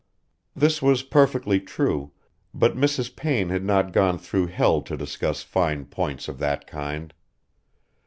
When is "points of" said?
5.85-6.39